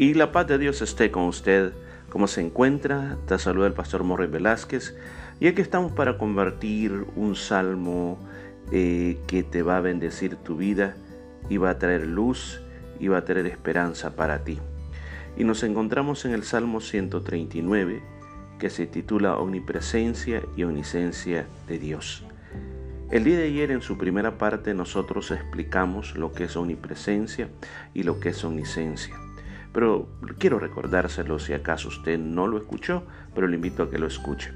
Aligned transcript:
Y 0.00 0.14
la 0.14 0.30
paz 0.30 0.46
de 0.46 0.58
Dios 0.58 0.80
esté 0.80 1.10
con 1.10 1.24
usted. 1.24 1.72
¿Cómo 2.08 2.28
se 2.28 2.40
encuentra? 2.40 3.18
Te 3.26 3.36
saluda 3.36 3.66
el 3.66 3.72
pastor 3.72 4.04
Morris 4.04 4.30
Velázquez. 4.30 4.94
Y 5.40 5.48
aquí 5.48 5.60
estamos 5.60 5.90
para 5.90 6.18
convertir 6.18 7.04
un 7.16 7.34
salmo 7.34 8.16
eh, 8.70 9.18
que 9.26 9.42
te 9.42 9.62
va 9.62 9.78
a 9.78 9.80
bendecir 9.80 10.36
tu 10.36 10.56
vida 10.56 10.94
y 11.48 11.56
va 11.56 11.70
a 11.70 11.78
traer 11.80 12.06
luz 12.06 12.60
y 13.00 13.08
va 13.08 13.18
a 13.18 13.24
traer 13.24 13.46
esperanza 13.46 14.14
para 14.14 14.44
ti. 14.44 14.60
Y 15.36 15.42
nos 15.42 15.64
encontramos 15.64 16.24
en 16.24 16.32
el 16.32 16.44
Salmo 16.44 16.80
139 16.80 18.00
que 18.60 18.70
se 18.70 18.86
titula 18.86 19.36
Omnipresencia 19.36 20.42
y 20.56 20.62
Omnisencia 20.62 21.48
de 21.66 21.78
Dios. 21.80 22.24
El 23.10 23.24
día 23.24 23.38
de 23.38 23.46
ayer 23.46 23.72
en 23.72 23.82
su 23.82 23.98
primera 23.98 24.38
parte 24.38 24.74
nosotros 24.74 25.32
explicamos 25.32 26.16
lo 26.16 26.32
que 26.32 26.44
es 26.44 26.56
omnipresencia 26.56 27.48
y 27.94 28.04
lo 28.04 28.20
que 28.20 28.28
es 28.28 28.44
omnisencia. 28.44 29.16
Pero 29.72 30.08
quiero 30.38 30.58
recordárselo 30.58 31.38
si 31.38 31.52
acaso 31.52 31.88
usted 31.88 32.18
no 32.18 32.46
lo 32.46 32.58
escuchó, 32.58 33.04
pero 33.34 33.46
le 33.46 33.56
invito 33.56 33.82
a 33.82 33.90
que 33.90 33.98
lo 33.98 34.06
escuche. 34.06 34.52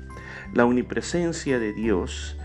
La 0.55 0.65
omnipresencia 0.65 1.59
de 1.59 1.73
Dios, 1.73 2.37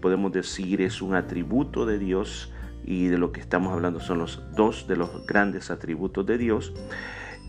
podemos 0.00 0.32
decir, 0.32 0.82
es 0.82 1.02
un 1.02 1.14
atributo 1.14 1.86
de 1.86 1.98
Dios 1.98 2.52
y 2.84 3.06
de 3.06 3.18
lo 3.18 3.32
que 3.32 3.40
estamos 3.40 3.72
hablando 3.72 4.00
son 4.00 4.18
los 4.18 4.42
dos 4.54 4.86
de 4.86 4.96
los 4.96 5.26
grandes 5.26 5.70
atributos 5.70 6.26
de 6.26 6.38
Dios, 6.38 6.72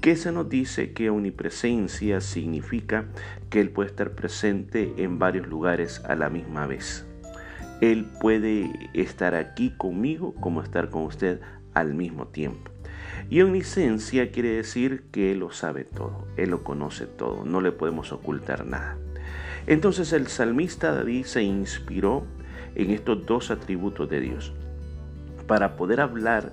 que 0.02 0.16
se 0.16 0.32
nos 0.32 0.50
dice 0.50 0.94
que 0.94 1.10
omnipresencia 1.10 2.20
significa 2.20 3.06
que 3.50 3.62
Él 3.62 3.70
puede 3.70 3.90
estar 3.90 4.12
presente 4.12 4.94
en 4.98 5.18
varios 5.18 5.48
lugares 5.48 6.02
a 6.06 6.16
la 6.16 6.30
misma 6.30 6.68
vez. 6.68 7.06
Él 7.82 8.10
puede 8.20 8.72
estar 8.94 9.34
aquí 9.34 9.72
conmigo 9.78 10.34
como 10.36 10.62
estar 10.62 10.90
con 10.90 11.04
usted 11.04 11.42
al 11.74 11.94
mismo 11.94 12.28
tiempo. 12.28 12.73
Y 13.30 13.42
omnisciencia 13.42 14.32
quiere 14.32 14.50
decir 14.50 15.04
que 15.12 15.32
Él 15.32 15.40
lo 15.40 15.52
sabe 15.52 15.84
todo, 15.84 16.28
Él 16.38 16.52
lo 16.52 16.64
conoce 16.64 17.06
todo, 17.06 17.46
no 17.46 17.62
le 17.62 17.72
podemos 17.72 18.12
ocultar 18.12 18.66
nada. 18.66 18.98
Entonces 19.66 20.12
el 20.14 20.28
salmista 20.28 20.94
David 20.94 21.26
se 21.26 21.42
inspiró 21.42 22.26
en 22.76 22.92
estos 22.92 23.26
dos 23.26 23.52
atributos 23.52 24.10
de 24.10 24.20
Dios 24.20 24.54
para 25.48 25.76
poder 25.76 26.02
hablar 26.02 26.52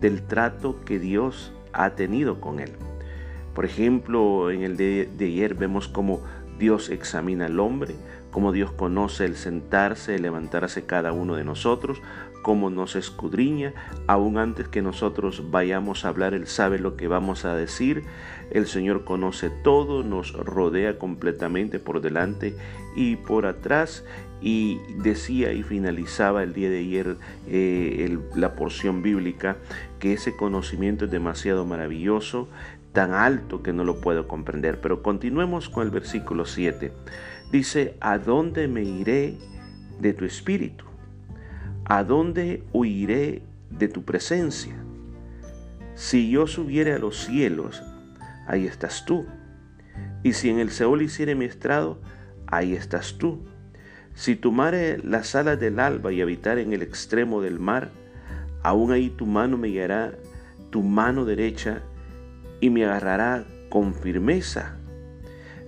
del 0.00 0.22
trato 0.22 0.84
que 0.84 0.98
Dios 0.98 1.52
ha 1.72 1.90
tenido 1.90 2.40
con 2.40 2.60
Él. 2.60 2.70
Por 3.54 3.64
ejemplo, 3.64 4.50
en 4.50 4.62
el 4.62 4.76
de, 4.76 5.08
ayer 5.20 5.54
vemos 5.54 5.88
cómo 5.88 6.22
Dios 6.58 6.90
examina 6.90 7.46
al 7.46 7.60
hombre, 7.60 7.94
cómo 8.32 8.50
Dios 8.50 8.72
conoce 8.72 9.24
el 9.24 9.36
sentarse, 9.36 10.16
el 10.16 10.22
levantarse 10.22 10.84
cada 10.84 11.12
uno 11.12 11.36
de 11.36 11.44
nosotros, 11.44 12.02
cómo 12.42 12.70
nos 12.70 12.96
escudriña, 12.96 13.74
aún 14.08 14.38
antes 14.38 14.66
que 14.66 14.82
nosotros 14.82 15.50
vayamos 15.52 16.04
a 16.04 16.08
hablar, 16.08 16.34
Él 16.34 16.48
sabe 16.48 16.80
lo 16.80 16.96
que 16.96 17.06
vamos 17.06 17.44
a 17.44 17.54
decir, 17.54 18.02
el 18.50 18.66
Señor 18.66 19.04
conoce 19.04 19.50
todo, 19.50 20.02
nos 20.02 20.32
rodea 20.32 20.98
completamente 20.98 21.78
por 21.78 22.00
delante 22.00 22.56
y 22.96 23.16
por 23.16 23.46
atrás, 23.46 24.04
y 24.40 24.80
decía 24.96 25.52
y 25.52 25.62
finalizaba 25.62 26.42
el 26.42 26.52
día 26.52 26.68
de 26.68 26.80
ayer 26.80 27.16
eh, 27.46 28.18
la 28.34 28.56
porción 28.56 29.00
bíblica 29.02 29.56
que 30.00 30.14
ese 30.14 30.34
conocimiento 30.34 31.04
es 31.04 31.12
demasiado 31.12 31.64
maravilloso, 31.64 32.48
tan 32.92 33.14
alto 33.14 33.62
que 33.62 33.72
no 33.72 33.84
lo 33.84 34.00
puedo 34.00 34.26
comprender. 34.28 34.80
Pero 34.80 35.02
continuemos 35.02 35.68
con 35.68 35.84
el 35.84 35.90
versículo 35.90 36.44
7. 36.44 36.92
Dice, 37.52 37.98
¿a 38.00 38.16
dónde 38.16 38.66
me 38.66 38.82
iré 38.82 39.36
de 40.00 40.14
tu 40.14 40.24
espíritu? 40.24 40.86
¿A 41.84 42.02
dónde 42.02 42.64
huiré 42.72 43.42
de 43.68 43.88
tu 43.88 44.04
presencia? 44.04 44.74
Si 45.94 46.30
yo 46.30 46.46
subiere 46.46 46.94
a 46.94 46.98
los 46.98 47.26
cielos, 47.26 47.82
ahí 48.46 48.66
estás 48.66 49.04
tú. 49.04 49.26
Y 50.22 50.32
si 50.32 50.48
en 50.48 50.60
el 50.60 50.70
Seol 50.70 51.02
hiciere 51.02 51.34
mi 51.34 51.44
estrado, 51.44 52.00
ahí 52.46 52.72
estás 52.72 53.18
tú. 53.18 53.44
Si 54.14 54.34
tomare 54.34 54.96
las 55.04 55.34
alas 55.34 55.60
del 55.60 55.78
alba 55.78 56.10
y 56.10 56.22
habitar 56.22 56.58
en 56.58 56.72
el 56.72 56.80
extremo 56.80 57.42
del 57.42 57.60
mar, 57.60 57.90
aún 58.62 58.92
ahí 58.92 59.10
tu 59.10 59.26
mano 59.26 59.58
me 59.58 59.68
guiará, 59.68 60.14
tu 60.70 60.82
mano 60.82 61.26
derecha, 61.26 61.82
y 62.62 62.70
me 62.70 62.86
agarrará 62.86 63.44
con 63.68 63.92
firmeza. 63.92 64.76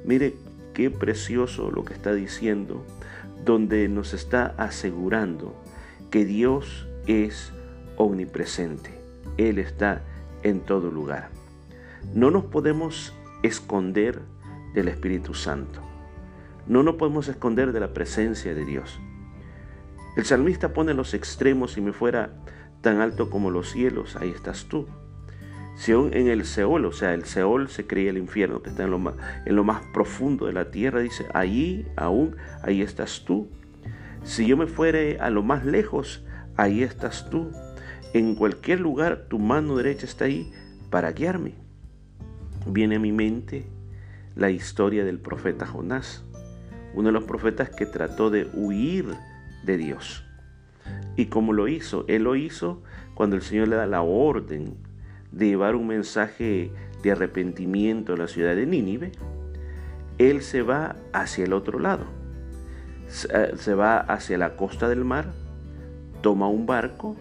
Mire 0.06 0.44
qué 0.74 0.90
precioso 0.90 1.70
lo 1.70 1.84
que 1.84 1.94
está 1.94 2.12
diciendo, 2.12 2.84
donde 3.44 3.88
nos 3.88 4.12
está 4.12 4.54
asegurando 4.58 5.54
que 6.10 6.24
Dios 6.24 6.86
es 7.06 7.52
omnipresente. 7.96 8.90
Él 9.38 9.58
está 9.58 10.02
en 10.42 10.60
todo 10.60 10.90
lugar. 10.90 11.30
No 12.12 12.30
nos 12.30 12.44
podemos 12.44 13.14
esconder 13.42 14.20
del 14.74 14.88
Espíritu 14.88 15.34
Santo. 15.34 15.80
No 16.66 16.82
nos 16.82 16.96
podemos 16.96 17.28
esconder 17.28 17.72
de 17.72 17.80
la 17.80 17.92
presencia 17.92 18.54
de 18.54 18.64
Dios. 18.64 18.98
El 20.16 20.24
salmista 20.24 20.72
pone 20.72 20.94
los 20.94 21.14
extremos, 21.14 21.72
si 21.72 21.80
me 21.80 21.92
fuera 21.92 22.34
tan 22.80 23.00
alto 23.00 23.30
como 23.30 23.50
los 23.50 23.70
cielos, 23.70 24.16
ahí 24.16 24.30
estás 24.30 24.66
tú. 24.66 24.86
En 25.86 26.28
el 26.28 26.46
Seol, 26.46 26.86
o 26.86 26.92
sea, 26.92 27.12
el 27.12 27.24
Seol 27.24 27.68
se 27.68 27.86
creía 27.86 28.10
el 28.10 28.16
infierno 28.16 28.62
que 28.62 28.70
está 28.70 28.84
en 28.84 28.90
lo, 28.90 28.98
más, 28.98 29.14
en 29.44 29.54
lo 29.54 29.64
más 29.64 29.82
profundo 29.92 30.46
de 30.46 30.52
la 30.52 30.70
tierra, 30.70 31.00
dice, 31.00 31.26
allí 31.34 31.84
aún, 31.96 32.36
ahí 32.62 32.80
estás 32.80 33.24
tú. 33.26 33.48
Si 34.22 34.46
yo 34.46 34.56
me 34.56 34.66
fuere 34.66 35.18
a 35.20 35.28
lo 35.28 35.42
más 35.42 35.66
lejos, 35.66 36.24
ahí 36.56 36.82
estás 36.82 37.28
tú. 37.28 37.50
En 38.14 38.34
cualquier 38.34 38.80
lugar 38.80 39.26
tu 39.28 39.38
mano 39.38 39.76
derecha 39.76 40.06
está 40.06 40.24
ahí 40.24 40.50
para 40.88 41.12
guiarme. 41.12 41.52
Viene 42.66 42.96
a 42.96 43.00
mi 43.00 43.12
mente 43.12 43.66
la 44.36 44.50
historia 44.50 45.04
del 45.04 45.18
profeta 45.18 45.66
Jonás, 45.66 46.24
uno 46.94 47.08
de 47.08 47.12
los 47.12 47.24
profetas 47.24 47.68
que 47.68 47.84
trató 47.84 48.30
de 48.30 48.48
huir 48.54 49.06
de 49.64 49.76
Dios. 49.76 50.24
¿Y 51.16 51.26
cómo 51.26 51.52
lo 51.52 51.68
hizo? 51.68 52.06
Él 52.08 52.22
lo 52.22 52.36
hizo 52.36 52.82
cuando 53.14 53.36
el 53.36 53.42
Señor 53.42 53.68
le 53.68 53.76
da 53.76 53.86
la 53.86 54.00
orden 54.00 54.76
de 55.34 55.48
llevar 55.48 55.74
un 55.74 55.88
mensaje 55.88 56.70
de 57.02 57.10
arrepentimiento 57.10 58.14
a 58.14 58.16
la 58.16 58.28
ciudad 58.28 58.54
de 58.54 58.66
Nínive, 58.66 59.12
él 60.18 60.42
se 60.42 60.62
va 60.62 60.96
hacia 61.12 61.44
el 61.44 61.52
otro 61.52 61.78
lado. 61.78 62.04
Eh, 63.30 63.52
se 63.56 63.74
va 63.74 63.98
hacia 63.98 64.38
la 64.38 64.56
costa 64.56 64.88
del 64.88 65.04
mar, 65.04 65.32
toma 66.22 66.48
un 66.48 66.66
barco 66.66 67.16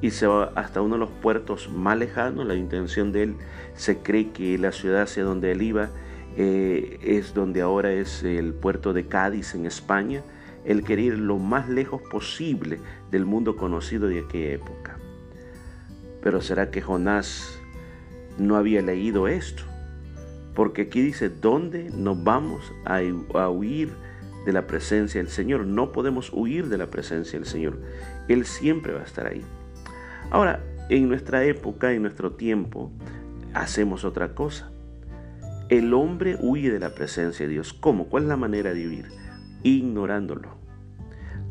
y 0.00 0.10
se 0.10 0.26
va 0.26 0.52
hasta 0.56 0.82
uno 0.82 0.96
de 0.96 1.00
los 1.00 1.10
puertos 1.10 1.70
más 1.70 1.96
lejanos. 1.96 2.46
La 2.46 2.56
intención 2.56 3.12
de 3.12 3.22
él 3.22 3.36
se 3.74 3.98
cree 3.98 4.30
que 4.30 4.58
la 4.58 4.72
ciudad 4.72 5.02
hacia 5.02 5.22
donde 5.22 5.52
él 5.52 5.62
iba 5.62 5.90
eh, 6.36 6.98
es 7.02 7.34
donde 7.34 7.62
ahora 7.62 7.92
es 7.92 8.24
el 8.24 8.52
puerto 8.52 8.92
de 8.92 9.06
Cádiz 9.06 9.54
en 9.54 9.64
España. 9.64 10.22
Él 10.64 10.82
quería 10.82 11.06
ir 11.06 11.18
lo 11.18 11.38
más 11.38 11.68
lejos 11.68 12.02
posible 12.02 12.80
del 13.10 13.24
mundo 13.26 13.56
conocido 13.56 14.08
de 14.08 14.20
aquella 14.20 14.54
época. 14.54 14.98
Pero 16.24 16.40
¿será 16.40 16.70
que 16.70 16.80
Jonás 16.80 17.60
no 18.38 18.56
había 18.56 18.80
leído 18.80 19.28
esto? 19.28 19.62
Porque 20.54 20.82
aquí 20.82 21.02
dice, 21.02 21.28
¿dónde 21.28 21.90
nos 21.94 22.24
vamos 22.24 22.72
a, 22.86 23.02
huir 23.50 23.90
de 24.46 24.52
la 24.54 24.66
presencia 24.66 25.20
del 25.20 25.30
Señor? 25.30 25.66
No 25.66 25.92
podemos 25.92 26.32
huir 26.32 26.70
de 26.70 26.78
la 26.78 26.86
presencia 26.86 27.38
del 27.38 27.46
Señor. 27.46 27.78
Él 28.26 28.46
siempre 28.46 28.94
va 28.94 29.00
a 29.00 29.04
estar 29.04 29.26
ahí. 29.26 29.42
Ahora, 30.30 30.64
en 30.88 31.08
nuestra 31.08 31.44
época, 31.44 31.92
en 31.92 32.00
nuestro 32.00 32.32
tiempo, 32.32 32.90
hacemos 33.52 34.06
otra 34.06 34.34
cosa. 34.34 34.70
El 35.68 35.92
hombre 35.92 36.38
huye 36.40 36.72
de 36.72 36.80
la 36.80 36.94
presencia 36.94 37.46
de 37.46 37.52
Dios. 37.52 37.74
¿Cómo? 37.74 38.08
¿Cuál 38.08 38.22
es 38.22 38.28
la 38.30 38.38
manera 38.38 38.72
de 38.72 38.88
huir? 38.88 39.08
Ignorándolo. 39.62 40.56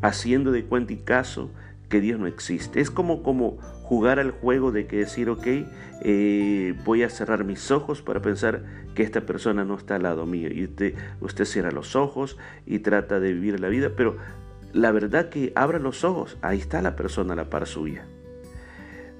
Haciendo 0.02 0.50
de 0.50 0.64
cuenta 0.64 0.94
y 0.94 0.96
caso 0.96 1.52
que 1.88 2.00
Dios 2.00 2.18
no 2.18 2.26
existe. 2.26 2.80
Es 2.80 2.90
como, 2.90 3.22
como 3.22 3.58
jugar 3.84 4.18
al 4.18 4.30
juego 4.30 4.72
de 4.72 4.86
que 4.86 4.96
decir, 4.96 5.28
ok, 5.28 5.46
eh, 6.00 6.74
voy 6.84 7.02
a 7.02 7.10
cerrar 7.10 7.44
mis 7.44 7.70
ojos 7.70 8.00
para 8.00 8.22
pensar 8.22 8.64
que 8.94 9.02
esta 9.02 9.20
persona 9.20 9.64
no 9.66 9.76
está 9.76 9.96
al 9.96 10.04
lado 10.04 10.24
mío. 10.24 10.48
Y 10.50 10.64
usted, 10.64 10.94
usted 11.20 11.44
cierra 11.44 11.70
los 11.70 11.94
ojos 11.94 12.38
y 12.64 12.78
trata 12.78 13.20
de 13.20 13.34
vivir 13.34 13.60
la 13.60 13.68
vida, 13.68 13.92
pero 13.94 14.16
la 14.72 14.90
verdad 14.90 15.28
que 15.28 15.52
abra 15.54 15.78
los 15.78 16.02
ojos, 16.02 16.38
ahí 16.40 16.58
está 16.58 16.80
la 16.80 16.96
persona 16.96 17.34
a 17.34 17.36
la 17.36 17.50
par 17.50 17.66
suya. 17.66 18.06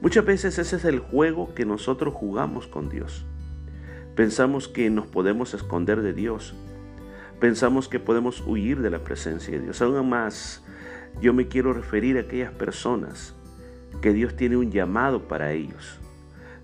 Muchas 0.01 0.25
veces 0.25 0.59
ese 0.59 0.77
es 0.77 0.85
el 0.87 0.99
juego 0.99 1.55
que 1.55 1.67
nosotros 1.67 2.15
jugamos 2.15 2.67
con 2.67 2.89
Dios. 2.89 3.27
Pensamos 4.17 4.67
que 4.67 4.89
nos 4.89 5.07
podemos 5.07 5.53
esconder 5.53 6.01
de 6.01 6.15
Dios. 6.15 6.55
Pensamos 7.39 7.89
que 7.89 8.01
podemos 8.01 8.43
huir 8.47 8.81
de 8.81 8.89
la 8.89 9.05
presencia 9.05 9.59
de 9.59 9.65
Dios. 9.65 9.83
Aún 9.83 10.09
más, 10.09 10.65
yo 11.21 11.35
me 11.35 11.49
quiero 11.49 11.75
referir 11.75 12.17
a 12.17 12.23
aquellas 12.23 12.53
personas 12.53 13.34
que 14.01 14.13
Dios 14.13 14.37
tiene 14.37 14.57
un 14.57 14.71
llamado 14.71 15.29
para 15.29 15.53
ellos. 15.53 16.01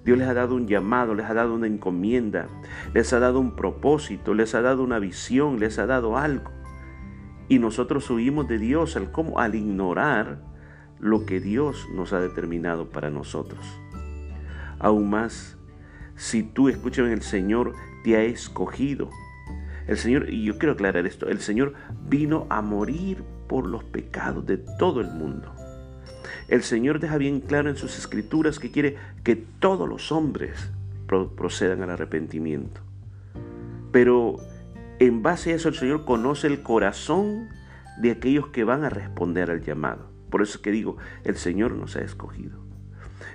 Dios 0.05 0.19
les 0.19 0.29
ha 0.29 0.35
dado 0.35 0.55
un 0.55 0.67
llamado, 0.67 1.15
les 1.15 1.27
ha 1.27 1.35
dado 1.35 1.55
una 1.55 1.67
encomienda, 1.67 2.49
les 2.95 3.13
ha 3.13 3.21
dado 3.21 3.39
un 3.39 3.55
propósito, 3.55 4.33
les 4.35 4.55
ha 4.55 4.63
dado 4.63 4.83
una 4.83 4.99
visión, 4.99 5.61
les 5.61 5.79
ha 5.79 5.87
dado 5.87 6.17
algo. 6.17 6.51
Y 7.49 7.59
nosotros 7.59 8.09
huimos 8.11 8.49
de 8.49 8.59
Dios 8.59 8.97
al, 8.97 9.11
al 9.37 9.55
ignorar 9.55 10.43
lo 10.99 11.27
que 11.27 11.41
Dios 11.41 11.87
nos 11.95 12.13
ha 12.13 12.21
determinado 12.21 12.91
para 12.91 13.11
nosotros. 13.11 13.61
Aún 14.79 15.11
más, 15.11 15.59
si 16.15 16.43
tú, 16.43 16.69
escúchame, 16.69 17.13
el 17.13 17.23
Señor 17.23 17.75
te 18.05 18.17
ha 18.17 18.23
escogido. 18.23 19.11
El 19.87 19.97
Señor, 19.97 20.31
y 20.31 20.45
yo 20.45 20.59
quiero 20.59 20.73
aclarar 20.73 21.07
esto, 21.07 21.29
el 21.29 21.41
Señor 21.41 21.75
vino 22.09 22.47
a 22.49 22.63
morir 22.63 23.23
por 23.49 23.67
los 23.67 23.85
pecados 23.85 24.47
de 24.47 24.57
todo 24.57 25.01
el 25.01 25.09
mundo. 25.09 25.53
El 26.49 26.63
Señor 26.63 27.01
deja 27.01 27.19
bien 27.19 27.41
claro 27.41 27.71
en 27.71 27.77
sus 27.77 27.99
escrituras 27.99 28.59
que 28.59 28.71
quiere 28.71 28.97
que 29.25 29.37
todos 29.37 29.89
los 29.89 30.13
hombres 30.13 30.71
procedan 31.37 31.83
al 31.83 31.91
arrepentimiento. 31.91 32.81
Pero 33.93 34.37
en 34.99 35.23
base 35.23 35.53
a 35.53 35.57
eso 35.57 35.69
el 35.69 35.75
Señor 35.75 36.05
conoce 36.05 36.47
el 36.47 36.63
corazón 36.63 37.49
de 37.99 38.13
aquellos 38.13 38.49
que 38.49 38.65
van 38.65 38.85
a 38.85 38.91
responder 38.91 39.51
al 39.51 39.63
llamado. 39.63 40.11
Por 40.31 40.43
eso 40.43 40.59
es 40.59 40.63
que 40.63 40.71
digo, 40.71 40.97
el 41.25 41.37
Señor 41.37 41.73
nos 41.73 41.97
ha 41.97 42.01
escogido. 42.01 42.59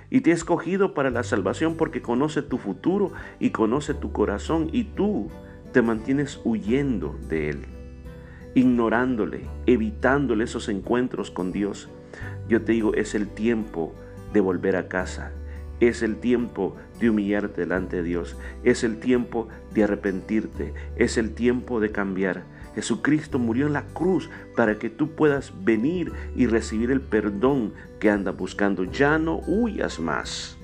Y 0.08 0.20
te 0.20 0.30
ha 0.30 0.34
escogido 0.34 0.94
para 0.94 1.10
la 1.10 1.22
salvación 1.22 1.76
porque 1.76 2.00
conoce 2.00 2.42
tu 2.42 2.58
futuro 2.58 3.12
y 3.38 3.50
conoce 3.50 3.94
tu 3.94 4.12
corazón 4.12 4.70
y 4.72 4.84
tú 4.84 5.28
te 5.72 5.82
mantienes 5.82 6.40
huyendo 6.44 7.18
de 7.28 7.50
Él, 7.50 7.64
ignorándole, 8.54 9.42
evitándole 9.66 10.44
esos 10.44 10.68
encuentros 10.68 11.30
con 11.30 11.52
Dios. 11.52 11.90
Yo 12.48 12.62
te 12.62 12.72
digo, 12.72 12.94
es 12.94 13.14
el 13.14 13.28
tiempo 13.28 13.92
de 14.32 14.40
volver 14.40 14.76
a 14.76 14.88
casa, 14.88 15.32
es 15.80 16.02
el 16.02 16.16
tiempo 16.16 16.74
de 16.98 17.10
humillarte 17.10 17.62
delante 17.62 17.96
de 17.96 18.02
Dios. 18.02 18.36
Es 18.64 18.82
el 18.82 18.98
tiempo 18.98 19.48
de 19.74 19.84
arrepentirte. 19.84 20.72
Es 20.96 21.18
el 21.18 21.34
tiempo 21.34 21.80
de 21.80 21.92
cambiar. 21.92 22.44
Jesucristo 22.74 23.38
murió 23.38 23.66
en 23.66 23.72
la 23.72 23.86
cruz 23.86 24.30
para 24.54 24.78
que 24.78 24.90
tú 24.90 25.14
puedas 25.14 25.52
venir 25.64 26.12
y 26.34 26.46
recibir 26.46 26.90
el 26.90 27.00
perdón 27.00 27.72
que 28.00 28.10
andas 28.10 28.36
buscando. 28.36 28.84
Ya 28.84 29.18
no 29.18 29.40
huyas 29.46 29.98
más. 29.98 30.58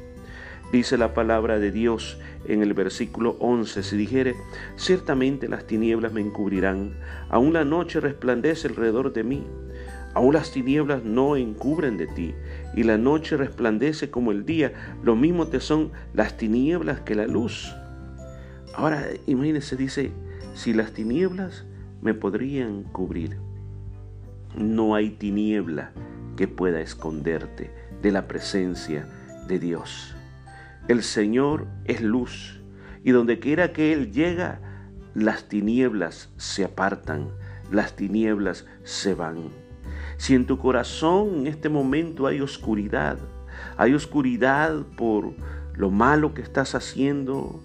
Dice 0.72 0.96
la 0.96 1.12
palabra 1.12 1.58
de 1.58 1.70
Dios 1.70 2.18
en 2.46 2.62
el 2.62 2.72
versículo 2.72 3.36
11, 3.40 3.82
si 3.82 3.96
dijere, 3.96 4.34
ciertamente 4.76 5.46
las 5.46 5.66
tinieblas 5.66 6.14
me 6.14 6.22
encubrirán, 6.22 6.94
aún 7.28 7.52
la 7.52 7.64
noche 7.64 8.00
resplandece 8.00 8.68
alrededor 8.68 9.12
de 9.12 9.22
mí. 9.22 9.46
Aún 10.14 10.34
las 10.34 10.52
tinieblas 10.52 11.04
no 11.04 11.36
encubren 11.36 11.96
de 11.96 12.06
ti, 12.06 12.34
y 12.74 12.82
la 12.82 12.98
noche 12.98 13.36
resplandece 13.36 14.10
como 14.10 14.30
el 14.30 14.44
día. 14.44 14.72
Lo 15.02 15.16
mismo 15.16 15.46
te 15.46 15.60
son 15.60 15.90
las 16.12 16.36
tinieblas 16.36 17.00
que 17.00 17.14
la 17.14 17.26
luz. 17.26 17.74
Ahora, 18.74 19.06
imagínese, 19.26 19.76
dice, 19.76 20.12
si 20.54 20.74
las 20.74 20.92
tinieblas 20.92 21.64
me 22.02 22.14
podrían 22.14 22.82
cubrir, 22.82 23.38
no 24.56 24.94
hay 24.94 25.10
tiniebla 25.10 25.92
que 26.36 26.48
pueda 26.48 26.80
esconderte 26.80 27.70
de 28.02 28.10
la 28.10 28.28
presencia 28.28 29.06
de 29.48 29.58
Dios. 29.58 30.14
El 30.88 31.02
Señor 31.02 31.66
es 31.84 32.02
luz, 32.02 32.60
y 33.04 33.12
donde 33.12 33.38
quiera 33.38 33.72
que 33.72 33.92
Él 33.92 34.12
llega, 34.12 34.60
las 35.14 35.48
tinieblas 35.48 36.30
se 36.36 36.64
apartan, 36.64 37.28
las 37.70 37.96
tinieblas 37.96 38.66
se 38.82 39.14
van. 39.14 39.61
Si 40.22 40.36
en 40.36 40.46
tu 40.46 40.56
corazón 40.56 41.40
en 41.40 41.46
este 41.48 41.68
momento 41.68 42.28
hay 42.28 42.40
oscuridad, 42.40 43.18
hay 43.76 43.92
oscuridad 43.92 44.72
por 44.96 45.32
lo 45.74 45.90
malo 45.90 46.32
que 46.32 46.42
estás 46.42 46.76
haciendo, 46.76 47.60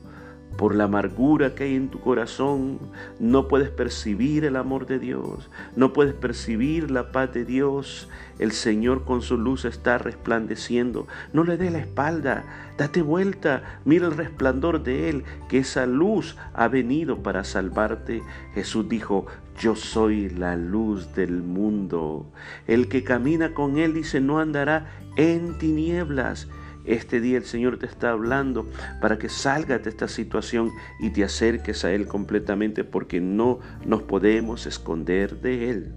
por 0.58 0.76
la 0.76 0.86
amargura 0.86 1.56
que 1.56 1.66
hay 1.66 1.76
en 1.76 1.90
tu 1.90 2.00
corazón, 2.00 2.80
no 3.20 3.48
puedes 3.48 3.70
percibir 3.70 4.44
el 4.44 4.56
amor 4.56 4.88
de 4.88 5.00
Dios, 5.00 5.50
no 5.76 5.94
puedes 5.94 6.14
percibir 6.14 6.92
la 6.92 7.12
paz 7.12 7.34
de 7.34 7.46
Dios. 7.46 8.10
El 8.40 8.52
Señor 8.52 9.04
con 9.04 9.22
su 9.22 9.38
luz 9.38 9.66
está 9.66 9.98
resplandeciendo. 9.98 11.08
No 11.34 11.44
le 11.44 11.58
dé 11.58 11.72
la 11.72 11.80
espalda, 11.80 12.44
date 12.78 13.02
vuelta, 13.02 13.80
mira 13.86 14.08
el 14.08 14.18
resplandor 14.18 14.84
de 14.84 15.10
Él, 15.10 15.24
que 15.50 15.60
esa 15.60 15.86
luz 15.86 16.36
ha 16.54 16.68
venido 16.68 17.24
para 17.24 17.44
salvarte. 17.44 18.22
Jesús 18.54 18.90
dijo, 18.90 19.26
yo 19.60 19.76
soy 19.76 20.30
la 20.30 20.56
luz 20.56 21.16
del 21.16 21.42
mundo. 21.42 22.32
El 22.68 22.88
que 22.90 23.04
camina 23.04 23.54
con 23.54 23.78
Él 23.78 23.94
dice, 23.94 24.22
no 24.22 24.40
andará 24.40 24.88
en 25.16 25.58
tinieblas 25.58 26.48
este 26.88 27.20
día 27.22 27.38
el 27.38 27.46
Señor 27.46 27.78
te 27.78 27.86
está 27.86 28.12
hablando 28.12 28.70
para 29.02 29.18
que 29.18 29.30
salgas 29.30 29.84
de 29.84 29.90
esta 29.90 30.08
situación 30.08 30.72
y 31.00 31.12
te 31.12 31.24
acerques 31.24 31.86
a 31.86 31.92
Él 31.92 32.08
completamente 32.08 32.84
porque 32.84 33.20
no 33.22 33.60
nos 33.86 34.04
podemos 34.04 34.66
esconder 34.66 35.42
de 35.42 35.70
Él. 35.70 35.94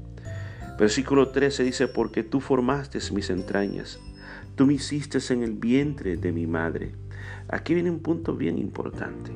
Versículo 0.78 1.28
13 1.28 1.62
dice, 1.62 1.88
porque 1.88 2.22
tú 2.22 2.40
formaste 2.40 2.98
mis 3.12 3.30
entrañas, 3.30 4.00
tú 4.56 4.66
me 4.66 4.74
hiciste 4.74 5.18
en 5.32 5.42
el 5.42 5.52
vientre 5.52 6.16
de 6.16 6.32
mi 6.32 6.46
madre. 6.46 6.92
Aquí 7.48 7.74
viene 7.74 7.90
un 7.90 8.00
punto 8.00 8.34
bien 8.34 8.58
importante, 8.58 9.30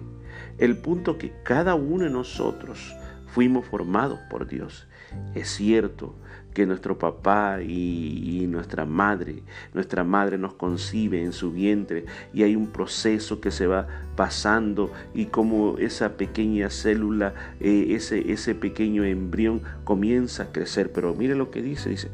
el 0.58 0.78
punto 0.78 1.18
que 1.18 1.32
cada 1.44 1.74
uno 1.74 2.04
de 2.04 2.10
nosotros 2.10 2.94
fuimos 3.26 3.66
formados 3.66 4.20
por 4.30 4.46
Dios. 4.46 4.86
Es 5.34 5.48
cierto 5.48 6.14
que 6.54 6.66
nuestro 6.66 6.96
papá 6.96 7.60
y, 7.60 8.46
nuestra 8.48 8.84
madre, 8.84 9.42
nuestra 9.72 10.04
madre 10.04 10.38
nos 10.38 10.54
concibe 10.54 11.20
en 11.22 11.32
su 11.32 11.50
vientre 11.50 12.06
y 12.32 12.44
hay 12.44 12.54
un 12.54 12.68
proceso 12.68 13.40
que 13.40 13.50
se 13.50 13.66
va 13.66 13.88
pasando 14.14 14.92
y 15.12 15.26
como 15.26 15.76
esa 15.78 16.16
pequeña 16.16 16.70
célula, 16.70 17.34
eh, 17.58 17.88
ese, 17.90 18.32
ese 18.32 18.54
pequeño 18.54 19.02
embrión 19.02 19.62
comienza 19.82 20.44
a 20.44 20.52
crecer. 20.52 20.92
Pero 20.92 21.14
mire 21.14 21.34
lo 21.34 21.50
que 21.50 21.60
dice, 21.60 21.90
dice, 21.90 22.10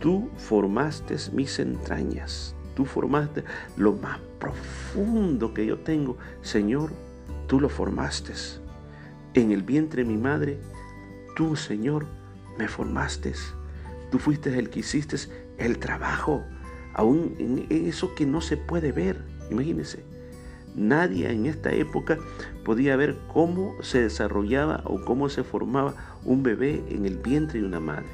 tú 0.00 0.28
formaste 0.36 1.16
mis 1.32 1.58
entrañas, 1.58 2.54
tú 2.76 2.84
formaste 2.84 3.44
lo 3.78 3.94
más 3.94 4.18
profundo 4.38 5.54
que 5.54 5.64
yo 5.64 5.78
tengo, 5.78 6.18
Señor, 6.42 6.90
tú 7.46 7.58
lo 7.58 7.70
formaste 7.70 8.34
en 9.34 9.52
el 9.52 9.62
vientre 9.62 10.04
de 10.04 10.08
mi 10.10 10.16
madre, 10.16 10.58
tú, 11.36 11.56
Señor, 11.56 12.06
me 12.62 12.68
formaste. 12.68 13.32
Tú 14.12 14.20
fuiste 14.20 14.56
el 14.56 14.70
que 14.70 14.80
hiciste 14.80 15.16
el 15.58 15.78
trabajo, 15.78 16.44
aún 16.94 17.34
en 17.40 17.66
eso 17.88 18.14
que 18.14 18.24
no 18.24 18.40
se 18.40 18.56
puede 18.56 18.92
ver. 18.92 19.24
Imagínense, 19.50 20.04
nadie 20.76 21.28
en 21.28 21.46
esta 21.46 21.72
época 21.72 22.18
podía 22.64 22.94
ver 22.94 23.16
cómo 23.32 23.74
se 23.82 24.02
desarrollaba 24.02 24.82
o 24.84 25.04
cómo 25.04 25.28
se 25.28 25.42
formaba 25.42 25.94
un 26.24 26.44
bebé 26.44 26.84
en 26.88 27.04
el 27.04 27.18
vientre 27.18 27.60
de 27.60 27.66
una 27.66 27.80
madre. 27.80 28.06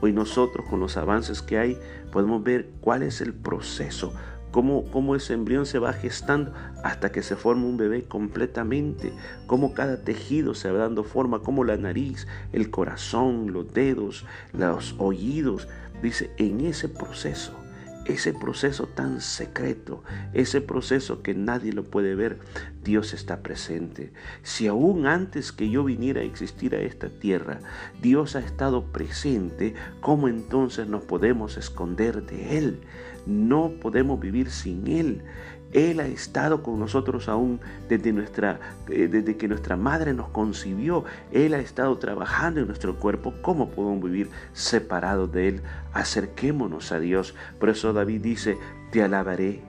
Hoy 0.00 0.12
nosotros 0.12 0.64
con 0.70 0.78
los 0.78 0.96
avances 0.96 1.42
que 1.42 1.58
hay 1.58 1.78
podemos 2.12 2.40
ver 2.44 2.70
cuál 2.80 3.02
es 3.02 3.20
el 3.20 3.34
proceso, 3.34 4.14
cómo, 4.52 5.16
ese 5.16 5.34
embrión 5.34 5.66
se 5.66 5.78
va 5.78 5.92
gestando 5.92 6.52
hasta 6.84 7.10
que 7.10 7.22
se 7.22 7.34
forma 7.34 7.66
un 7.66 7.76
bebé 7.76 8.04
completamente, 8.04 9.12
cómo 9.46 9.74
cada 9.74 10.04
tejido 10.04 10.54
se 10.54 10.70
va 10.70 10.78
dando 10.78 11.02
forma, 11.02 11.40
cómo 11.40 11.64
la 11.64 11.76
nariz, 11.76 12.28
el 12.52 12.70
corazón, 12.70 13.52
los 13.52 13.72
dedos, 13.72 14.24
los 14.52 14.94
oídos. 14.98 15.68
Dice, 16.02 16.30
en 16.36 16.60
ese 16.60 16.88
proceso 16.88 17.61
ese 18.06 18.32
proceso 18.32 18.86
tan 18.86 19.20
secreto, 19.20 20.02
ese 20.32 20.60
proceso 20.60 21.22
que 21.22 21.34
nadie 21.34 21.72
lo 21.72 21.84
puede 21.84 22.14
ver, 22.14 22.38
Dios 22.82 23.14
está 23.14 23.42
presente. 23.42 24.12
Si 24.42 24.66
aún 24.66 25.06
antes 25.06 25.52
que 25.52 25.70
yo 25.70 25.84
viniera 25.84 26.20
a 26.20 26.24
existir 26.24 26.74
a 26.74 26.80
esta 26.80 27.08
tierra, 27.08 27.60
Dios 28.00 28.34
ha 28.36 28.40
estado 28.40 28.84
presente, 28.92 29.74
¿cómo 30.00 30.28
entonces 30.28 30.88
nos 30.88 31.04
podemos 31.04 31.56
esconder 31.56 32.24
de 32.26 32.58
Él? 32.58 32.80
No 33.26 33.72
podemos 33.80 34.18
vivir 34.18 34.50
sin 34.50 34.86
Él. 34.88 35.22
Él 35.72 36.00
ha 36.00 36.06
estado 36.06 36.62
con 36.62 36.78
nosotros 36.78 37.28
aún 37.28 37.60
desde, 37.88 38.12
nuestra, 38.12 38.60
eh, 38.88 39.08
desde 39.08 39.36
que 39.36 39.48
nuestra 39.48 39.76
madre 39.76 40.12
nos 40.12 40.28
concibió. 40.28 41.04
Él 41.32 41.54
ha 41.54 41.60
estado 41.60 41.96
trabajando 41.98 42.60
en 42.60 42.66
nuestro 42.66 42.96
cuerpo. 42.96 43.32
¿Cómo 43.40 43.70
podemos 43.70 44.04
vivir 44.04 44.30
separados 44.52 45.32
de 45.32 45.48
Él? 45.48 45.62
Acerquémonos 45.94 46.92
a 46.92 47.00
Dios. 47.00 47.34
Por 47.58 47.70
eso 47.70 47.92
David 47.92 48.20
dice, 48.20 48.58
te 48.90 49.02
alabaré, 49.02 49.62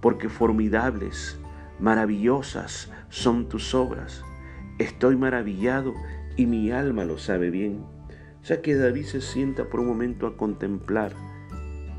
porque 0.00 0.30
formidables, 0.30 1.38
maravillosas 1.78 2.90
son 3.10 3.48
tus 3.48 3.74
obras. 3.74 4.24
Estoy 4.78 5.16
maravillado 5.16 5.92
y 6.36 6.46
mi 6.46 6.70
alma 6.70 7.04
lo 7.04 7.18
sabe 7.18 7.50
bien. 7.50 7.84
O 8.42 8.44
sea 8.44 8.62
que 8.62 8.74
David 8.74 9.04
se 9.04 9.20
sienta 9.20 9.66
por 9.66 9.80
un 9.80 9.86
momento 9.86 10.26
a 10.26 10.36
contemplar 10.36 11.12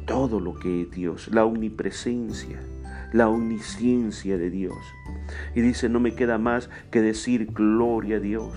todo 0.05 0.39
lo 0.39 0.55
que 0.55 0.81
es 0.81 0.91
Dios, 0.91 1.29
la 1.31 1.45
omnipresencia, 1.45 2.59
la 3.13 3.29
omnisciencia 3.29 4.37
de 4.37 4.49
Dios. 4.49 4.77
Y 5.55 5.61
dice, 5.61 5.87
no 5.87 5.99
me 5.99 6.15
queda 6.15 6.37
más 6.37 6.69
que 6.91 7.01
decir 7.01 7.53
gloria 7.53 8.17
a 8.17 8.19
Dios. 8.19 8.53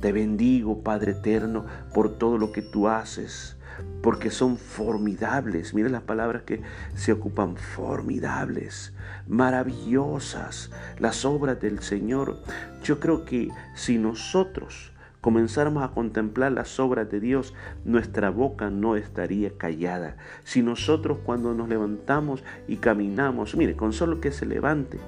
Te 0.00 0.12
bendigo, 0.12 0.82
Padre 0.84 1.12
eterno, 1.12 1.66
por 1.92 2.18
todo 2.18 2.38
lo 2.38 2.52
que 2.52 2.62
tú 2.62 2.86
haces, 2.86 3.56
porque 4.02 4.30
son 4.30 4.56
formidables. 4.56 5.74
Mira 5.74 5.88
las 5.88 6.02
palabras 6.02 6.42
que 6.42 6.62
se 6.94 7.12
ocupan, 7.12 7.56
formidables, 7.56 8.92
maravillosas, 9.26 10.70
las 10.98 11.24
obras 11.24 11.60
del 11.60 11.80
Señor. 11.80 12.38
Yo 12.84 13.00
creo 13.00 13.24
que 13.24 13.48
si 13.74 13.98
nosotros 13.98 14.92
comenzáramos 15.20 15.82
a 15.82 15.88
contemplar 15.88 16.52
las 16.52 16.78
obras 16.78 17.10
de 17.10 17.20
Dios, 17.20 17.54
nuestra 17.84 18.30
boca 18.30 18.70
no 18.70 18.96
estaría 18.96 19.50
callada. 19.56 20.16
Si 20.44 20.62
nosotros 20.62 21.18
cuando 21.24 21.54
nos 21.54 21.68
levantamos 21.68 22.44
y 22.66 22.76
caminamos, 22.76 23.54
mire, 23.56 23.76
con 23.76 23.92
solo 23.92 24.20
que 24.20 24.32
se 24.32 24.46
levante, 24.46 24.98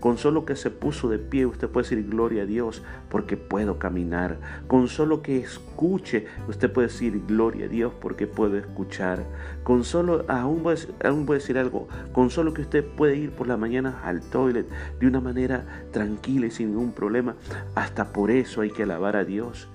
Con 0.00 0.18
solo 0.18 0.44
que 0.44 0.56
se 0.56 0.70
puso 0.70 1.08
de 1.08 1.18
pie, 1.18 1.46
usted 1.46 1.68
puede 1.68 1.88
decir 1.88 2.08
gloria 2.08 2.42
a 2.42 2.46
Dios 2.46 2.82
porque 3.08 3.36
puedo 3.36 3.78
caminar. 3.78 4.38
Con 4.66 4.88
solo 4.88 5.22
que 5.22 5.38
escuche, 5.38 6.26
usted 6.48 6.72
puede 6.72 6.88
decir 6.88 7.22
gloria 7.26 7.66
a 7.66 7.68
Dios 7.68 7.92
porque 8.00 8.26
puedo 8.26 8.56
escuchar. 8.56 9.24
Con 9.62 9.84
solo, 9.84 10.24
aún 10.28 10.62
voy, 10.62 10.76
aún 11.04 11.26
voy 11.26 11.38
decir 11.38 11.58
algo, 11.58 11.88
con 12.12 12.30
solo 12.30 12.54
que 12.54 12.62
usted 12.62 12.84
puede 12.84 13.16
ir 13.16 13.30
por 13.30 13.46
la 13.46 13.56
mañana 13.56 14.00
al 14.04 14.20
toilet 14.20 14.66
de 15.00 15.06
una 15.06 15.20
manera 15.20 15.64
tranquila 15.92 16.46
y 16.46 16.50
sin 16.50 16.70
ningún 16.70 16.92
problema, 16.92 17.36
hasta 17.74 18.12
por 18.12 18.30
eso 18.30 18.60
hay 18.60 18.70
que 18.70 18.82
alabar 18.82 19.16
a 19.16 19.24
Dios. 19.24 19.68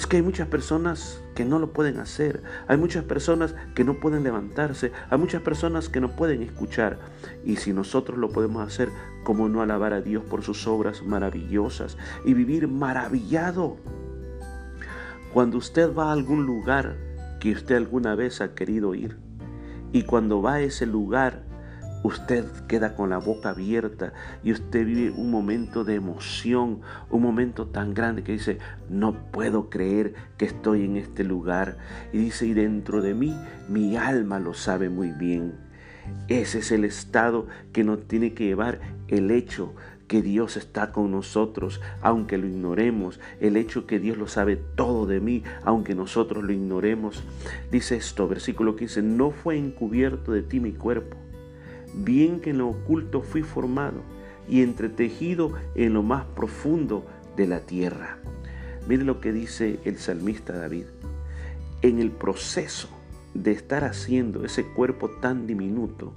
Es 0.00 0.06
que 0.06 0.16
hay 0.16 0.22
muchas 0.22 0.48
personas 0.48 1.20
que 1.34 1.44
no 1.44 1.58
lo 1.58 1.74
pueden 1.74 1.98
hacer, 1.98 2.42
hay 2.68 2.78
muchas 2.78 3.04
personas 3.04 3.54
que 3.74 3.84
no 3.84 4.00
pueden 4.00 4.24
levantarse, 4.24 4.92
hay 5.10 5.18
muchas 5.18 5.42
personas 5.42 5.90
que 5.90 6.00
no 6.00 6.16
pueden 6.16 6.42
escuchar. 6.42 6.98
Y 7.44 7.56
si 7.56 7.74
nosotros 7.74 8.16
lo 8.16 8.30
podemos 8.30 8.66
hacer, 8.66 8.88
¿cómo 9.24 9.50
no 9.50 9.60
alabar 9.60 9.92
a 9.92 10.00
Dios 10.00 10.24
por 10.24 10.40
sus 10.42 10.66
obras 10.66 11.02
maravillosas 11.02 11.98
y 12.24 12.32
vivir 12.32 12.66
maravillado? 12.66 13.76
Cuando 15.34 15.58
usted 15.58 15.94
va 15.94 16.08
a 16.08 16.12
algún 16.12 16.46
lugar 16.46 16.96
que 17.38 17.52
usted 17.52 17.76
alguna 17.76 18.14
vez 18.14 18.40
ha 18.40 18.54
querido 18.54 18.94
ir, 18.94 19.18
y 19.92 20.04
cuando 20.04 20.40
va 20.40 20.54
a 20.54 20.60
ese 20.62 20.86
lugar 20.86 21.44
usted 22.02 22.44
queda 22.66 22.94
con 22.94 23.10
la 23.10 23.18
boca 23.18 23.50
abierta 23.50 24.12
y 24.42 24.52
usted 24.52 24.86
vive 24.86 25.10
un 25.10 25.30
momento 25.30 25.84
de 25.84 25.94
emoción, 25.94 26.80
un 27.10 27.22
momento 27.22 27.66
tan 27.66 27.94
grande 27.94 28.22
que 28.22 28.32
dice, 28.32 28.58
no 28.88 29.14
puedo 29.30 29.68
creer 29.68 30.14
que 30.36 30.46
estoy 30.46 30.84
en 30.84 30.96
este 30.96 31.24
lugar. 31.24 31.76
Y 32.12 32.18
dice, 32.18 32.46
y 32.46 32.54
dentro 32.54 33.02
de 33.02 33.14
mí, 33.14 33.36
mi 33.68 33.96
alma 33.96 34.38
lo 34.38 34.54
sabe 34.54 34.88
muy 34.88 35.12
bien. 35.12 35.54
Ese 36.28 36.58
es 36.60 36.72
el 36.72 36.84
estado 36.84 37.46
que 37.72 37.84
nos 37.84 38.06
tiene 38.06 38.32
que 38.32 38.44
llevar 38.44 38.80
el 39.08 39.30
hecho 39.30 39.74
que 40.08 40.22
Dios 40.22 40.56
está 40.56 40.90
con 40.90 41.12
nosotros, 41.12 41.80
aunque 42.02 42.36
lo 42.36 42.48
ignoremos, 42.48 43.20
el 43.38 43.56
hecho 43.56 43.86
que 43.86 44.00
Dios 44.00 44.18
lo 44.18 44.26
sabe 44.26 44.56
todo 44.56 45.06
de 45.06 45.20
mí, 45.20 45.44
aunque 45.62 45.94
nosotros 45.94 46.42
lo 46.42 46.52
ignoremos. 46.52 47.22
Dice 47.70 47.94
esto, 47.96 48.26
versículo 48.26 48.74
15, 48.74 49.02
no 49.02 49.30
fue 49.30 49.56
encubierto 49.56 50.32
de 50.32 50.42
ti 50.42 50.58
mi 50.58 50.72
cuerpo 50.72 51.16
bien 51.94 52.40
que 52.40 52.50
en 52.50 52.58
lo 52.58 52.68
oculto 52.68 53.22
fui 53.22 53.42
formado 53.42 54.02
y 54.48 54.62
entretejido 54.62 55.52
en 55.74 55.94
lo 55.94 56.02
más 56.02 56.24
profundo 56.24 57.06
de 57.36 57.46
la 57.46 57.60
tierra. 57.60 58.18
Mire 58.88 59.04
lo 59.04 59.20
que 59.20 59.32
dice 59.32 59.78
el 59.84 59.98
salmista 59.98 60.52
David. 60.52 60.86
En 61.82 61.98
el 61.98 62.10
proceso 62.10 62.88
de 63.34 63.52
estar 63.52 63.84
haciendo 63.84 64.44
ese 64.44 64.66
cuerpo 64.66 65.08
tan 65.08 65.46
diminuto, 65.46 66.12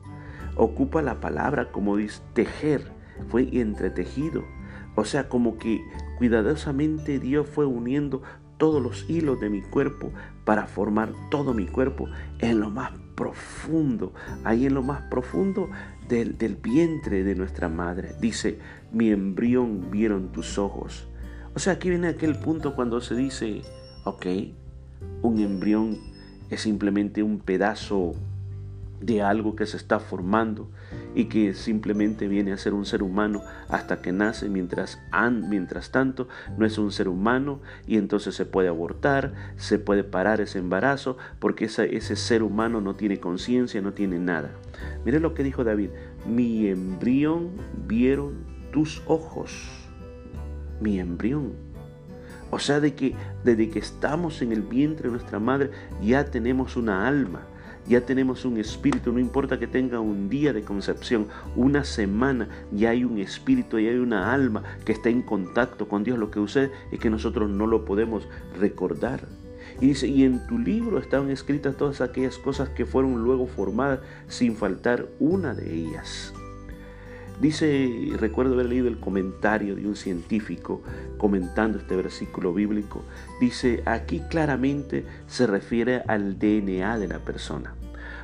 ocupa 0.55 1.01
la 1.01 1.19
palabra 1.19 1.71
como 1.71 1.97
dice 1.97 2.21
tejer, 2.33 2.91
fue 3.29 3.49
entretejido. 3.59 4.43
O 4.95 5.05
sea, 5.05 5.29
como 5.29 5.57
que 5.57 5.81
cuidadosamente 6.17 7.19
Dios 7.19 7.47
fue 7.47 7.65
uniendo 7.65 8.21
todos 8.57 8.81
los 8.81 9.09
hilos 9.09 9.39
de 9.39 9.49
mi 9.49 9.61
cuerpo 9.61 10.11
para 10.45 10.67
formar 10.67 11.13
todo 11.29 11.53
mi 11.53 11.65
cuerpo 11.65 12.07
en 12.39 12.59
lo 12.59 12.69
más 12.69 12.91
profundo, 13.15 14.13
ahí 14.43 14.65
en 14.65 14.73
lo 14.73 14.83
más 14.83 15.03
profundo 15.03 15.69
del, 16.07 16.37
del 16.37 16.55
vientre 16.55 17.23
de 17.23 17.35
nuestra 17.35 17.69
madre. 17.69 18.15
Dice, 18.19 18.59
mi 18.91 19.09
embrión 19.09 19.89
vieron 19.91 20.31
tus 20.31 20.57
ojos. 20.57 21.07
O 21.55 21.59
sea, 21.59 21.73
aquí 21.73 21.89
viene 21.89 22.07
aquel 22.07 22.35
punto 22.35 22.75
cuando 22.75 22.99
se 23.01 23.15
dice, 23.15 23.61
ok, 24.05 24.25
un 25.21 25.39
embrión 25.39 25.97
es 26.49 26.61
simplemente 26.61 27.23
un 27.23 27.39
pedazo 27.39 28.15
de 29.05 29.21
algo 29.21 29.55
que 29.55 29.65
se 29.65 29.77
está 29.77 29.99
formando 29.99 30.69
y 31.15 31.25
que 31.25 31.53
simplemente 31.53 32.27
viene 32.27 32.53
a 32.53 32.57
ser 32.57 32.73
un 32.73 32.85
ser 32.85 33.03
humano 33.03 33.41
hasta 33.67 34.01
que 34.01 34.11
nace, 34.11 34.49
mientras, 34.49 34.99
mientras 35.49 35.91
tanto 35.91 36.27
no 36.57 36.65
es 36.65 36.77
un 36.77 36.91
ser 36.91 37.07
humano 37.07 37.61
y 37.85 37.97
entonces 37.97 38.35
se 38.35 38.45
puede 38.45 38.69
abortar, 38.69 39.33
se 39.57 39.77
puede 39.77 40.03
parar 40.03 40.41
ese 40.41 40.59
embarazo 40.59 41.17
porque 41.39 41.65
ese, 41.65 41.95
ese 41.95 42.15
ser 42.15 42.43
humano 42.43 42.81
no 42.81 42.95
tiene 42.95 43.19
conciencia, 43.19 43.81
no 43.81 43.93
tiene 43.93 44.19
nada. 44.19 44.51
Mire 45.05 45.19
lo 45.19 45.33
que 45.33 45.43
dijo 45.43 45.63
David, 45.63 45.89
mi 46.25 46.67
embrión 46.67 47.51
vieron 47.87 48.45
tus 48.71 49.03
ojos, 49.05 49.69
mi 50.79 50.99
embrión. 50.99 51.53
O 52.49 52.59
sea, 52.59 52.79
de 52.79 52.93
que 52.93 53.15
desde 53.43 53.69
que 53.69 53.79
estamos 53.79 54.43
en 54.43 54.51
el 54.51 54.61
vientre 54.61 55.09
de 55.09 55.11
nuestra 55.11 55.39
madre 55.39 55.71
ya 56.03 56.25
tenemos 56.25 56.77
una 56.77 57.07
alma 57.07 57.47
ya 57.87 58.01
tenemos 58.01 58.45
un 58.45 58.57
espíritu, 58.57 59.11
no 59.11 59.19
importa 59.19 59.59
que 59.59 59.67
tenga 59.67 59.99
un 59.99 60.29
día 60.29 60.53
de 60.53 60.63
concepción, 60.63 61.27
una 61.55 61.83
semana, 61.83 62.47
ya 62.71 62.91
hay 62.91 63.03
un 63.03 63.19
espíritu, 63.19 63.79
ya 63.79 63.89
hay 63.89 63.97
una 63.97 64.33
alma 64.33 64.63
que 64.85 64.93
está 64.93 65.09
en 65.09 65.21
contacto 65.21 65.87
con 65.87 66.03
Dios. 66.03 66.17
Lo 66.17 66.31
que 66.31 66.39
sucede 66.39 66.71
es 66.91 66.99
que 66.99 67.09
nosotros 67.09 67.49
no 67.49 67.67
lo 67.67 67.85
podemos 67.85 68.27
recordar. 68.59 69.27
Y 69.81 69.87
dice, 69.87 70.07
y 70.07 70.23
en 70.23 70.45
tu 70.47 70.59
libro 70.59 70.99
estaban 70.99 71.29
escritas 71.29 71.75
todas 71.75 72.01
aquellas 72.01 72.37
cosas 72.37 72.69
que 72.69 72.85
fueron 72.85 73.23
luego 73.23 73.47
formadas 73.47 73.99
sin 74.27 74.55
faltar 74.55 75.07
una 75.19 75.53
de 75.53 75.73
ellas. 75.73 76.33
Dice, 77.41 78.09
recuerdo 78.19 78.53
haber 78.53 78.67
leído 78.67 78.87
el 78.87 78.99
comentario 78.99 79.75
de 79.75 79.87
un 79.87 79.95
científico 79.95 80.81
comentando 81.17 81.77
este 81.77 81.95
versículo 81.95 82.53
bíblico, 82.53 83.03
dice, 83.39 83.81
aquí 83.85 84.21
claramente 84.29 85.05
se 85.27 85.47
refiere 85.47 86.03
al 86.07 86.37
DNA 86.37 86.97
de 86.99 87.07
la 87.07 87.19
persona. 87.19 87.75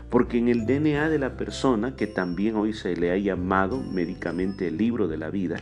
Porque 0.10 0.38
en 0.38 0.48
el 0.48 0.66
DNA 0.66 1.10
de 1.10 1.20
la 1.20 1.38
persona, 1.38 1.96
que 1.96 2.08
también 2.08 2.56
hoy 2.56 2.74
se 2.74 2.96
le 2.96 3.12
ha 3.12 3.18
llamado 3.18 3.82
médicamente 3.82 4.68
el 4.68 4.78
libro 4.78 5.08
de 5.08 5.18
la 5.18 5.30
vida, 5.30 5.58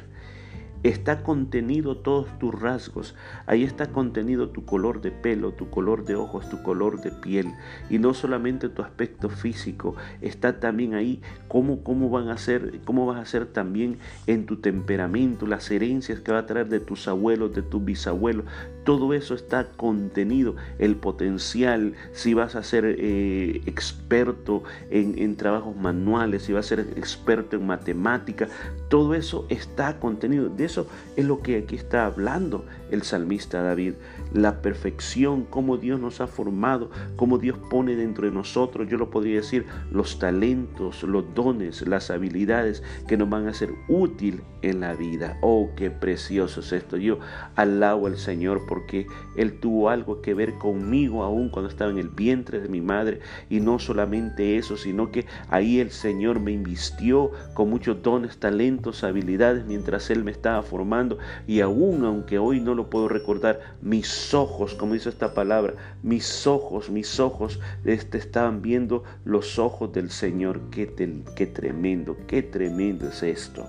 está 0.89 1.23
contenido 1.23 1.97
todos 1.97 2.27
tus 2.39 2.59
rasgos, 2.59 3.15
ahí 3.45 3.63
está 3.63 3.87
contenido 3.87 4.49
tu 4.49 4.65
color 4.65 5.01
de 5.01 5.11
pelo, 5.11 5.51
tu 5.51 5.69
color 5.69 6.05
de 6.05 6.15
ojos, 6.15 6.49
tu 6.49 6.61
color 6.63 7.01
de 7.01 7.11
piel, 7.11 7.53
y 7.89 7.99
no 7.99 8.13
solamente 8.13 8.69
tu 8.69 8.81
aspecto 8.81 9.29
físico, 9.29 9.95
está 10.21 10.59
también 10.59 10.93
ahí 10.93 11.21
cómo, 11.47 11.83
cómo 11.83 12.09
van 12.09 12.29
a 12.29 12.37
ser, 12.37 12.79
cómo 12.85 13.05
vas 13.05 13.19
a 13.19 13.25
ser 13.25 13.47
también 13.47 13.99
en 14.27 14.45
tu 14.45 14.57
temperamento, 14.57 15.45
las 15.45 15.69
herencias 15.71 16.19
que 16.19 16.31
va 16.31 16.39
a 16.39 16.45
traer 16.45 16.69
de 16.69 16.79
tus 16.79 17.07
abuelos, 17.07 17.53
de 17.53 17.61
tus 17.61 17.83
bisabuelos, 17.83 18.45
todo 18.87 19.13
eso 19.13 19.35
está 19.35 19.65
contenido, 19.71 20.55
el 20.79 20.95
potencial, 20.95 21.93
si 22.13 22.33
vas 22.33 22.55
a 22.55 22.63
ser 22.63 22.85
eh, 22.85 23.61
experto 23.65 24.63
en, 24.89 25.35
trabajos 25.35 25.75
manuales, 25.75 26.43
si 26.43 26.53
vas 26.53 26.67
a 26.67 26.69
ser 26.69 26.79
experto 26.95 27.57
en 27.57 27.67
matemática, 27.67 28.47
todo 28.87 29.13
eso 29.13 29.45
está 29.49 29.99
contenido. 29.99 30.47
De 30.47 30.63
eso 30.63 30.76
es 31.15 31.25
lo 31.25 31.41
que 31.41 31.57
aquí 31.57 31.75
está 31.75 32.05
hablando 32.05 32.65
el 32.91 33.03
salmista 33.03 33.61
David. 33.61 33.93
La 34.33 34.61
perfección, 34.61 35.45
cómo 35.49 35.77
Dios 35.77 35.99
nos 35.99 36.21
ha 36.21 36.27
formado, 36.27 36.89
cómo 37.15 37.37
Dios 37.37 37.57
pone 37.69 37.95
dentro 37.95 38.27
de 38.27 38.33
nosotros, 38.33 38.87
yo 38.89 38.97
lo 38.97 39.09
podría 39.09 39.37
decir, 39.37 39.65
los 39.91 40.19
talentos, 40.19 41.03
los 41.03 41.33
dones, 41.33 41.87
las 41.87 42.11
habilidades 42.11 42.83
que 43.07 43.17
nos 43.17 43.29
van 43.29 43.47
a 43.47 43.53
ser 43.53 43.71
útil 43.87 44.41
en 44.61 44.81
la 44.81 44.93
vida. 44.93 45.37
Oh, 45.41 45.69
qué 45.75 45.91
precioso 45.91 46.61
es 46.61 46.71
esto. 46.71 46.97
Yo 46.97 47.19
alabo 47.55 48.07
al 48.07 48.17
Señor 48.17 48.65
porque 48.67 49.07
Él 49.35 49.59
tuvo 49.59 49.89
algo 49.89 50.21
que 50.21 50.33
ver 50.33 50.55
conmigo 50.55 51.23
aún 51.23 51.49
cuando 51.49 51.69
estaba 51.69 51.91
en 51.91 51.97
el 51.97 52.09
vientre 52.09 52.59
de 52.59 52.69
mi 52.69 52.81
madre. 52.81 53.19
Y 53.49 53.59
no 53.59 53.79
solamente 53.79 54.57
eso, 54.57 54.77
sino 54.77 55.11
que 55.11 55.25
ahí 55.49 55.79
el 55.79 55.91
Señor 55.91 56.39
me 56.39 56.51
invistió 56.51 57.31
con 57.53 57.69
muchos 57.69 58.01
dones, 58.01 58.37
talentos, 58.37 59.03
habilidades 59.03 59.65
mientras 59.65 60.09
Él 60.09 60.23
me 60.23 60.31
estaba 60.31 60.56
formando. 60.63 61.17
Y 61.47 61.61
aún, 61.61 62.05
aunque 62.05 62.39
hoy 62.39 62.59
no 62.59 62.75
lo 62.75 62.89
puedo 62.89 63.07
recordar, 63.07 63.59
mis 63.81 64.33
ojos, 64.33 64.75
como 64.75 64.93
dice 64.93 65.09
esta 65.09 65.33
palabra, 65.33 65.73
mis 66.03 66.47
ojos, 66.47 66.89
mis 66.89 67.19
ojos 67.19 67.59
este, 67.85 68.17
estaban 68.17 68.61
viendo 68.61 69.03
los 69.25 69.59
ojos 69.59 69.91
del 69.93 70.09
Señor. 70.09 70.61
Qué, 70.71 70.93
qué 71.35 71.47
tremendo, 71.47 72.17
qué 72.27 72.43
tremendo 72.43 73.07
es 73.09 73.23
esto. 73.23 73.65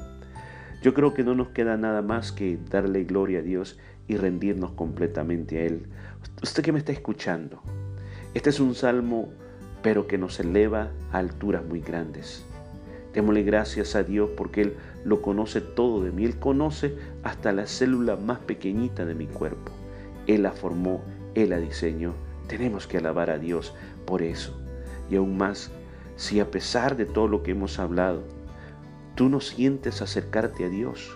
Yo 0.82 0.94
creo 0.94 1.12
que 1.12 1.24
no 1.24 1.34
nos 1.34 1.48
queda 1.48 1.76
nada 1.76 2.02
más 2.02 2.30
que 2.30 2.58
darle 2.70 3.04
gloria 3.04 3.40
a 3.40 3.42
Dios 3.42 3.78
y 4.06 4.16
rendirnos 4.16 4.72
completamente 4.72 5.58
a 5.58 5.64
Él. 5.64 5.86
Usted 6.42 6.62
que 6.62 6.72
me 6.72 6.78
está 6.78 6.92
escuchando, 6.92 7.60
este 8.34 8.50
es 8.50 8.60
un 8.60 8.74
salmo, 8.74 9.30
pero 9.82 10.06
que 10.06 10.18
nos 10.18 10.38
eleva 10.38 10.90
a 11.12 11.18
alturas 11.18 11.64
muy 11.64 11.80
grandes. 11.80 12.44
Démosle 13.14 13.42
gracias 13.42 13.94
a 13.94 14.02
Dios 14.02 14.30
porque 14.36 14.62
Él 14.62 14.76
lo 15.04 15.22
conoce 15.22 15.60
todo 15.60 16.02
de 16.02 16.12
mí. 16.12 16.24
Él 16.24 16.38
conoce 16.38 16.94
hasta 17.22 17.52
la 17.52 17.66
célula 17.66 18.16
más 18.16 18.38
pequeñita 18.40 19.04
de 19.04 19.14
mi 19.14 19.26
cuerpo. 19.26 19.72
Él 20.26 20.42
la 20.42 20.52
formó, 20.52 21.02
Él 21.34 21.50
la 21.50 21.58
diseñó. 21.58 22.14
Tenemos 22.48 22.86
que 22.86 22.98
alabar 22.98 23.30
a 23.30 23.38
Dios 23.38 23.74
por 24.06 24.22
eso. 24.22 24.58
Y 25.10 25.16
aún 25.16 25.36
más, 25.36 25.70
si 26.16 26.40
a 26.40 26.50
pesar 26.50 26.96
de 26.96 27.06
todo 27.06 27.28
lo 27.28 27.42
que 27.42 27.52
hemos 27.52 27.78
hablado, 27.78 28.24
tú 29.14 29.28
no 29.28 29.40
sientes 29.40 30.02
acercarte 30.02 30.64
a 30.64 30.68
Dios, 30.68 31.10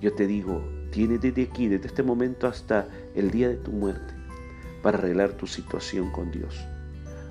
yo 0.00 0.12
te 0.14 0.26
digo, 0.26 0.62
tienes 0.90 1.20
desde 1.20 1.44
aquí, 1.44 1.68
desde 1.68 1.86
este 1.86 2.02
momento 2.02 2.46
hasta 2.46 2.88
el 3.14 3.30
día 3.30 3.48
de 3.48 3.56
tu 3.56 3.72
muerte, 3.72 4.14
para 4.82 4.98
arreglar 4.98 5.32
tu 5.32 5.46
situación 5.46 6.10
con 6.12 6.30
Dios. 6.30 6.62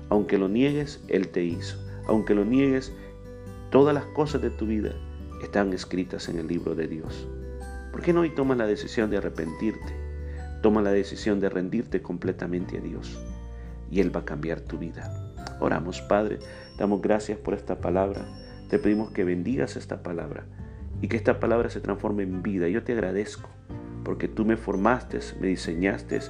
Aunque 0.08 0.38
lo 0.38 0.48
niegues, 0.48 1.02
Él 1.08 1.28
te 1.28 1.44
hizo. 1.44 1.78
Aunque 2.06 2.34
lo 2.34 2.44
niegues, 2.44 2.92
todas 3.74 3.92
las 3.92 4.04
cosas 4.04 4.40
de 4.40 4.50
tu 4.50 4.66
vida 4.66 4.92
están 5.42 5.72
escritas 5.72 6.28
en 6.28 6.38
el 6.38 6.46
libro 6.46 6.76
de 6.76 6.86
Dios. 6.86 7.26
¿Por 7.90 8.02
qué 8.02 8.12
no 8.12 8.20
hoy 8.20 8.30
tomas 8.30 8.56
la 8.56 8.68
decisión 8.68 9.10
de 9.10 9.16
arrepentirte? 9.16 9.92
Toma 10.62 10.80
la 10.80 10.92
decisión 10.92 11.40
de 11.40 11.48
rendirte 11.48 12.00
completamente 12.00 12.78
a 12.78 12.80
Dios 12.80 13.18
y 13.90 13.98
Él 13.98 14.14
va 14.14 14.20
a 14.20 14.24
cambiar 14.24 14.60
tu 14.60 14.78
vida. 14.78 15.12
Oramos, 15.58 16.00
Padre, 16.02 16.38
damos 16.78 17.02
gracias 17.02 17.36
por 17.36 17.52
esta 17.52 17.80
palabra. 17.80 18.24
Te 18.70 18.78
pedimos 18.78 19.10
que 19.10 19.24
bendigas 19.24 19.74
esta 19.74 20.04
palabra 20.04 20.44
y 21.02 21.08
que 21.08 21.16
esta 21.16 21.40
palabra 21.40 21.68
se 21.68 21.80
transforme 21.80 22.22
en 22.22 22.44
vida. 22.44 22.68
Yo 22.68 22.84
te 22.84 22.92
agradezco 22.92 23.48
porque 24.04 24.28
tú 24.28 24.44
me 24.44 24.56
formaste, 24.56 25.18
me 25.40 25.48
diseñaste, 25.48 26.20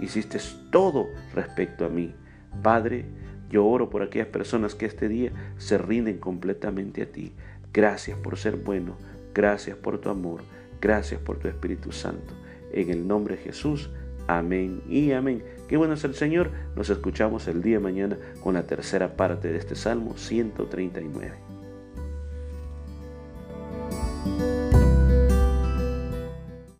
hiciste 0.00 0.38
todo 0.70 1.08
respecto 1.34 1.84
a 1.84 1.88
mí. 1.88 2.14
Padre, 2.62 3.06
yo 3.52 3.66
oro 3.66 3.90
por 3.90 4.02
aquellas 4.02 4.28
personas 4.28 4.74
que 4.74 4.86
este 4.86 5.08
día 5.08 5.30
se 5.58 5.78
rinden 5.78 6.18
completamente 6.18 7.02
a 7.02 7.06
ti. 7.06 7.32
Gracias 7.72 8.18
por 8.18 8.36
ser 8.38 8.56
bueno, 8.56 8.96
gracias 9.34 9.76
por 9.76 10.00
tu 10.00 10.08
amor, 10.08 10.40
gracias 10.80 11.20
por 11.20 11.38
tu 11.38 11.48
Espíritu 11.48 11.92
Santo. 11.92 12.34
En 12.72 12.90
el 12.90 13.06
nombre 13.06 13.36
de 13.36 13.42
Jesús, 13.42 13.90
amén 14.26 14.82
y 14.88 15.12
amén. 15.12 15.44
Qué 15.68 15.76
bueno 15.76 15.94
es 15.94 16.04
el 16.04 16.14
Señor. 16.14 16.50
Nos 16.74 16.90
escuchamos 16.90 17.46
el 17.46 17.62
día 17.62 17.76
de 17.76 17.84
mañana 17.84 18.18
con 18.42 18.54
la 18.54 18.66
tercera 18.66 19.16
parte 19.16 19.52
de 19.52 19.58
este 19.58 19.76
Salmo 19.76 20.16
139. 20.16 21.51